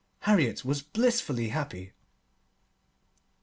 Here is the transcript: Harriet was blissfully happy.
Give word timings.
Harriet 0.21 0.65
was 0.65 0.81
blissfully 0.81 1.49
happy. 1.49 1.93